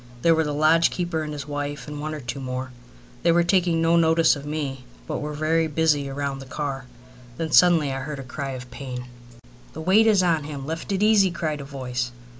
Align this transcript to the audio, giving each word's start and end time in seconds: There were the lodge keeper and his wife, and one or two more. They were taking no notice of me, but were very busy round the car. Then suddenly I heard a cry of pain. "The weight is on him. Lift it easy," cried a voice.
There 0.23 0.33
were 0.33 0.43
the 0.43 0.51
lodge 0.51 0.89
keeper 0.89 1.21
and 1.21 1.31
his 1.31 1.47
wife, 1.47 1.87
and 1.87 2.01
one 2.01 2.15
or 2.15 2.19
two 2.19 2.39
more. 2.39 2.71
They 3.21 3.31
were 3.31 3.43
taking 3.43 3.83
no 3.83 3.95
notice 3.97 4.35
of 4.35 4.47
me, 4.47 4.83
but 5.05 5.19
were 5.21 5.35
very 5.35 5.67
busy 5.67 6.09
round 6.09 6.41
the 6.41 6.47
car. 6.47 6.85
Then 7.37 7.51
suddenly 7.51 7.91
I 7.93 7.99
heard 7.99 8.17
a 8.17 8.23
cry 8.23 8.53
of 8.53 8.71
pain. 8.71 9.05
"The 9.73 9.81
weight 9.81 10.07
is 10.07 10.23
on 10.23 10.45
him. 10.45 10.65
Lift 10.65 10.91
it 10.91 11.03
easy," 11.03 11.29
cried 11.29 11.61
a 11.61 11.65
voice. 11.65 12.11